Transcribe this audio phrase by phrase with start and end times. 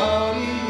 [0.00, 0.67] oh.